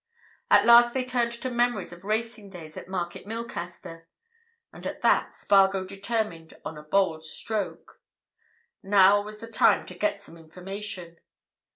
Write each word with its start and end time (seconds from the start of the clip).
At 0.49 0.65
last 0.65 0.95
they 0.95 1.05
turned 1.05 1.31
to 1.33 1.51
memories 1.51 1.93
of 1.93 2.03
racing 2.03 2.49
days 2.49 2.75
at 2.75 2.87
Market 2.89 3.27
Milcaster. 3.27 4.07
And 4.73 4.87
at 4.87 5.03
that 5.03 5.31
Spargo 5.31 5.85
determined 5.85 6.55
on 6.65 6.75
a 6.75 6.81
bold 6.81 7.23
stroke. 7.23 8.01
Now 8.81 9.21
was 9.21 9.41
the 9.41 9.47
time 9.47 9.85
to 9.85 9.93
get 9.93 10.19
some 10.19 10.37
information. 10.37 11.19